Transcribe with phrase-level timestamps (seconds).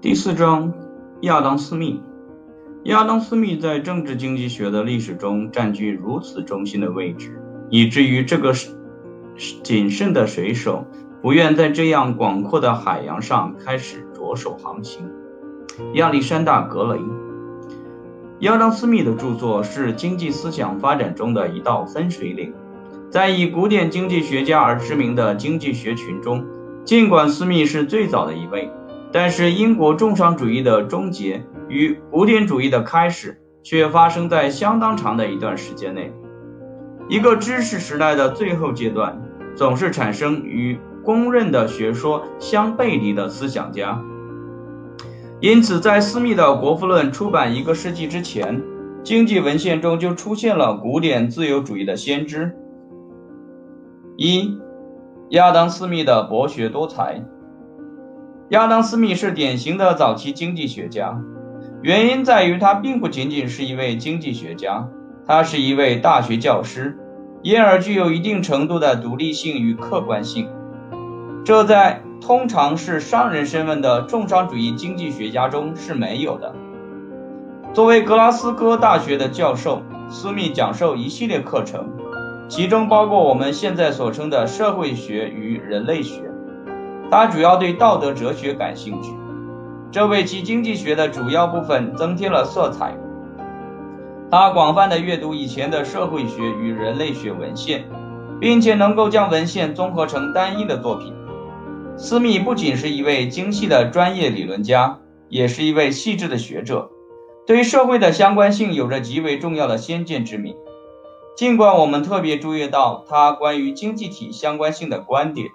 [0.00, 0.72] 第四章，
[1.22, 2.00] 亚当·斯密。
[2.84, 8.52] 亚当·斯密在政治经济学的历史中占据如此中心的位置，以至于这个
[9.64, 10.86] 谨慎的水手
[11.20, 15.10] 不愿在这样广阔的海洋上开始着手航行。
[15.94, 17.00] 亚历山大·格雷。
[18.38, 22.54] 亚当·斯密的著作是经济思想发展中的一道分水岭。
[23.10, 26.46] 在以古典经济学家而知名的经济学群中，
[26.84, 28.70] 尽管斯密是最早的一位。
[29.10, 36.12] 但是，英国重商主义的终结与古典主义的开始却发生在相当长的一段时间内。
[37.08, 39.22] 一个知识时代的最后阶段，
[39.54, 44.02] 总是产生与公认的学说相背离的思想家。
[45.40, 48.62] 因此，在斯密的《国富论》出版一个世纪之前，
[49.02, 52.54] 经济文献中就出现了古典自由主义的先知。
[54.18, 54.58] 一、
[55.30, 57.24] 亚当·斯密的博学多才。
[58.50, 61.20] 亚当·斯密是典型的早期经济学家，
[61.82, 64.88] 原因在于他并不仅仅是一位经济学家，
[65.26, 66.96] 他是一位大学教师，
[67.42, 70.48] 因而具有一定程度的独立性与客观性。
[71.44, 76.54] 这在通常是商人身份的重商主义经济学家中是没有的。
[77.74, 81.90] 作为格拉斯哥大学的教授，斯密讲授一系列课程，
[82.48, 86.27] 其中包括我们现在所称的社会学与人类学。
[87.10, 89.12] 他主要对道德哲学感兴趣，
[89.90, 92.94] 这为其经济学的主要部分增添了色彩。
[94.30, 97.86] 他广泛的阅读以前的社会学与人类学文献，
[98.38, 101.14] 并且能够将文献综合成单一的作品。
[101.96, 104.98] 斯密不仅是一位精细的专业理论家，
[105.30, 106.90] 也是一位细致的学者，
[107.46, 110.54] 对社会的相关性有着极为重要的先见之明。
[111.38, 115.48] 尽管我们特别注意到他关于经济体相关性的观点。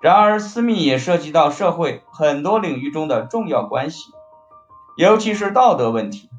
[0.00, 4.04] 然而，私密也涉及到社会很多领域中的重要关系，
[4.96, 6.30] 尤其是道德问题。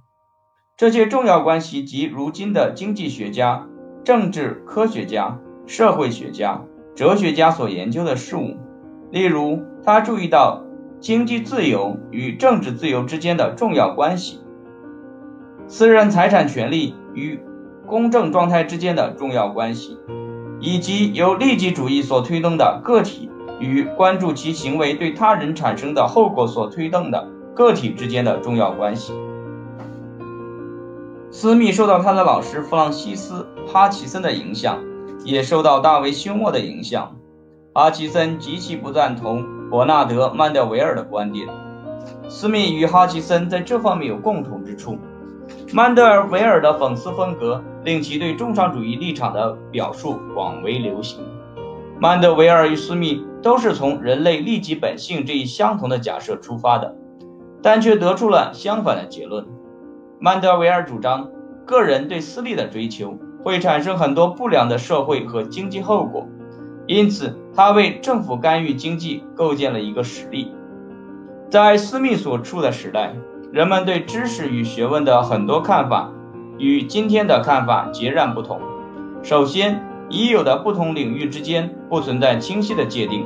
[0.77, 3.67] 这些重要关系及如今的经济学家、
[4.03, 5.37] 政治科学家、
[5.67, 6.63] 社会学家、
[6.95, 8.57] 哲学家所研究的事物。
[9.11, 10.63] 例如，他注意到
[10.99, 14.39] 经济自由与政治自由之间的重要关系，
[15.67, 17.39] 私人财产权利与
[17.85, 19.99] 公正状态之间的重要关系，
[20.59, 23.29] 以及由利己主义所推动的个体。
[23.61, 29.13] 与关注其行为对他人产生的后果所推动的个体之间的重要关系。
[31.29, 34.79] 斯密受到他的老师弗朗西斯·哈奇森的影响，
[35.23, 37.15] 也受到大卫·休谟的影响。
[37.73, 41.47] 哈奇森极其不赞同伯纳德·曼德维尔的观点。
[42.27, 44.97] 斯密与哈奇森在这方面有共同之处。
[45.73, 51.23] 曼德尔维尔的讽刺风格令其对重商主义立场的表述广为流行。
[51.99, 56.95] 曼德维尔与斯密都是从人类利己本性这一相同的假设出发的，
[57.61, 59.45] 但却得出了相反的结论。
[60.19, 61.29] 曼德维尔主张，
[61.65, 66.27] 个人对私利的追求会产生很多不良的社会和经济后果，
[66.85, 70.53] 因此他为政府干预经济构建了一个实例。
[71.49, 73.15] 在斯密所处的时代，
[73.51, 76.11] 人们对知识与学问的很多看法
[76.57, 78.61] 与今天的看法截然不同。
[79.23, 83.25] 首先，已有的不同领域之间不存在清晰的界定，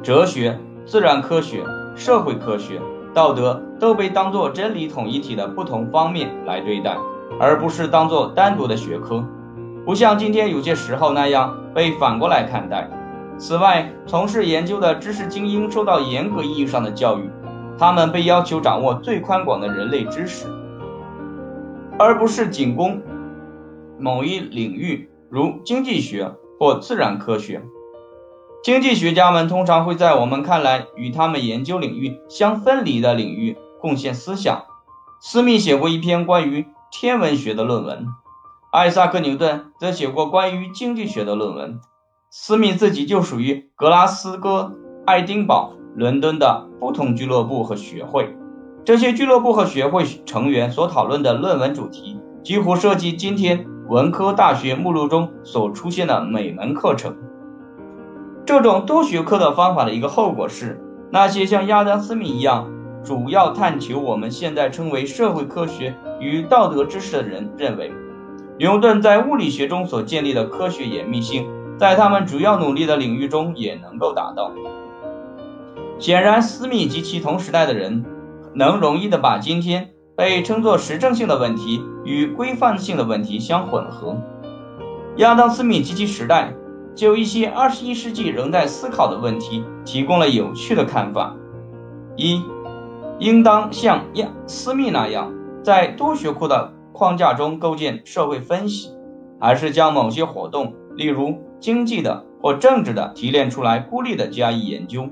[0.00, 1.64] 哲学、自然科学、
[1.96, 2.80] 社会科学、
[3.12, 6.96] 道德都被当作真理统一体的不同方面来对待，
[7.40, 9.24] 而不是当作单独的学科，
[9.84, 12.88] 不像今天有些时候那样被反过来看待。
[13.36, 17.28] 此外，从事研究的知识精英受到严格意义上的教育，
[17.76, 20.46] 他们被要求掌握最宽广的人类知识，
[21.98, 23.02] 而不是仅供
[23.98, 25.08] 某一领域。
[25.34, 26.30] 如经济学
[26.60, 27.60] 或自然科学，
[28.62, 34.62] 经济学家们通常会在我们看来与他们研究领域相分离的领域贡献思想。
[35.20, 38.06] 斯密写过一篇关于天文学的论文，
[38.70, 41.80] 艾萨克·牛顿则写过关于经济学的论文。
[42.30, 44.72] 斯密自己就属于格拉斯哥、
[45.04, 48.36] 爱丁堡、伦敦的不同俱乐部和学会，
[48.84, 53.66] 这些俱乐部和学会成员所讨论的论文主题几乎涉及今天。
[53.86, 57.16] 文科大学目录中所出现的每门课程，
[58.46, 62.70] 这种多学科的方法的一个后果是，那些像亚当·斯密一样
[63.04, 67.92] 主要探求我们现在称为社会科学与道德知识的人认为，
[68.58, 71.46] 牛顿在物理学中所建立的科学严密性，
[71.76, 74.50] 在他们主要努力的领域中也能够达到。
[75.98, 78.02] 显然，斯密及其同时代的人
[78.54, 79.90] 能容易的把今天。
[80.16, 84.16] 被称作实证性的问题与规范性的问题相混合。
[85.16, 86.52] 亚当·斯密及其时代
[86.94, 91.34] 就一些二十一世纪仍在思考的问题提供了有趣的看法。
[92.16, 92.42] 一，
[93.18, 95.32] 应当像亚斯密那样，
[95.62, 98.90] 在多学科的框架中构建社会分析，
[99.40, 105.08] 还是将某些活动，例如经济的或政治的提炼出来，孤立的加以研究？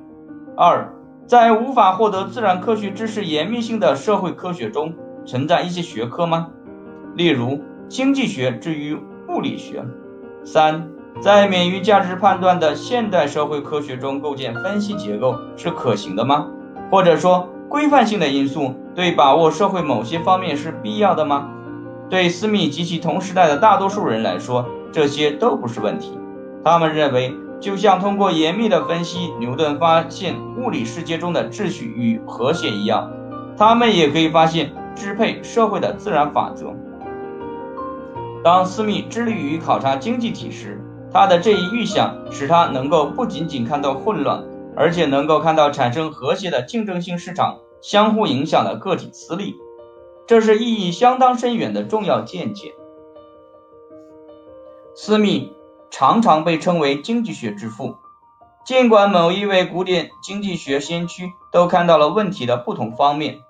[0.57, 0.95] 二，
[1.27, 6.49] 在无法获得自然科学知识严密性的社会科学中，存在一些学科吗？
[7.15, 8.99] 例如经济学至于
[9.29, 9.85] 物理学。
[10.45, 10.89] 三，
[11.21, 16.49] 在免于价值判断的现代社会科学中构建分析结构是可行的吗？
[16.91, 21.49] 或者说，规范性的因素对把握社会某些方面是必要的吗？
[22.11, 26.19] 对斯密及其同时代的大多数人来说，这些都不是问题。
[26.65, 33.13] 他们认为，就像通过严密的分析，牛顿发现物理世界中的秩序与和谐一样，
[33.57, 36.75] 他们也可以发现支配社会的自然法则。
[38.43, 40.83] 当斯密致力于考察经济体时，
[41.13, 44.43] 他的这一预想使他能够不仅仅看到混乱，
[44.77, 49.55] 而且能够看到产生和谐的竞争性市场相互影响的个体私利。
[50.27, 52.75] 这是意义相当深远的重要见解。
[54.97, 55.53] 斯密
[55.93, 57.97] 常常被称为经济学之父，
[58.65, 63.41] 尽管某一位古典经济学先驱都看到了问题的不同方面，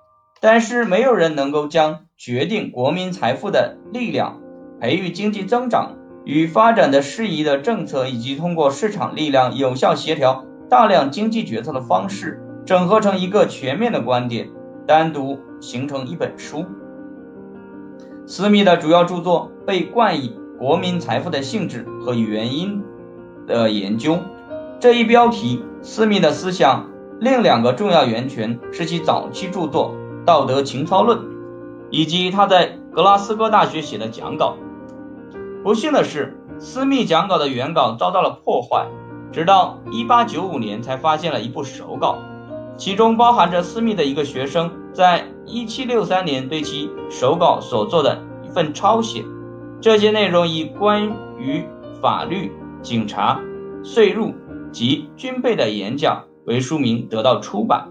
[0.41, 4.41] 但是没有人能够将决定国民财富的力量。
[4.81, 5.95] 培育经济增长
[6.25, 14.49] 与发展的适宜的政策，以及通过市场力量有效协调大量经济决策的方式，整合成一个全面的观点，
[14.85, 16.65] 单独形成一本书。
[18.27, 22.81] 斯密的主要著作被冠以“国民财富的性质和原因”
[23.45, 24.19] 的研究。
[24.79, 26.89] 这一标题，斯密的思想
[27.19, 29.93] 另两个重要源泉是其早期著作
[30.23, 31.19] 《道德情操论》，
[31.89, 34.55] 以及他在格拉斯哥大学写的讲稿。
[35.65, 38.87] 不幸的是，私密讲稿的原稿遭到了破坏，
[39.33, 42.19] 直到1895年才发现了一部手稿，
[42.77, 49.25] 其中包含着私密的一个学生在1763年对其手稿所做的一份抄写。
[49.83, 51.65] 这些内容以关于
[52.01, 53.41] 法律、警察、
[53.83, 54.33] 税入
[54.71, 57.89] 及军备的演讲为书名得到出版。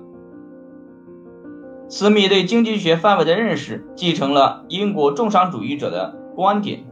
[1.91, 6.87] 斯密对经济学范围的认识继承了英国重商主义者的观点。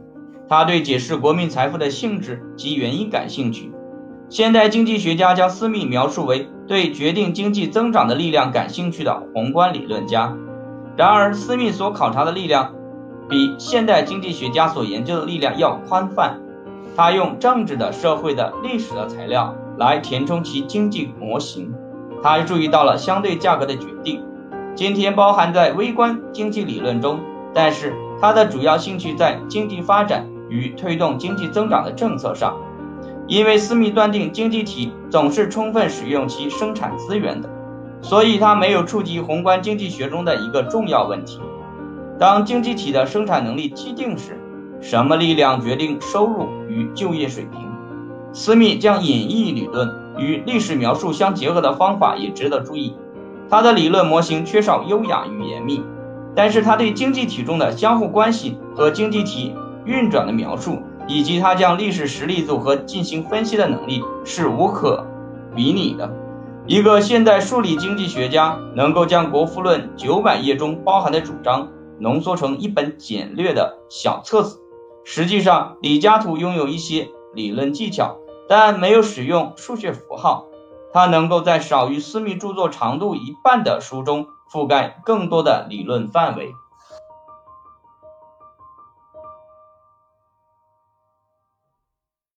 [0.47, 3.71] 他对解释国民财富的性质及原因感兴趣。
[4.29, 10.37] 现代经济学家将斯密描述为对决定经济增长的力量感兴趣的宏观理论家。
[10.95, 12.75] 然而，斯密所考察的力量
[13.31, 16.37] 比现代经济学家所研究的力量要宽泛。
[16.97, 21.73] 他用政治的、社会的、历史的材料来填充其经济模型。
[22.21, 24.21] 他注意到了相对价格的决定，
[24.75, 27.21] 今天包含在微观经济理论中，
[27.53, 30.27] 但是他的主要兴趣在经济发展。
[30.49, 32.57] 与推动经济增长的政策上，
[33.25, 37.47] 因为斯密断定经济体总是充分使用其生产资源的，
[38.01, 41.39] 所以他没有触及宏观经济学中的一个重要问题：
[42.21, 44.39] 当经济体的生产能力既定时，
[44.79, 47.67] 什么力量决定收入与就业水平？
[48.31, 49.89] 斯密将演绎理论
[50.19, 52.95] 与历史描述相结合的方法也值得注意。
[53.49, 55.83] 他的理论模型缺少优雅与严密，
[56.35, 59.55] 但是他对经济体中的相互关系和经济体。
[59.83, 65.07] 运转的描述，以及他将历史实例组合进行分析的能力是无可
[65.55, 66.13] 比拟的。
[66.67, 71.69] 一个现代数理经济学家能够将《国富论》九百页中包含的主张
[72.01, 74.59] 浓缩成一本简略的小册子。
[75.03, 78.17] 实际上，李嘉图拥有一些理论技巧，
[78.49, 80.47] 但没有使用数学符号。
[80.93, 86.53] 他能够在少于私密著作长度一半的书中覆盖更多的理论范围。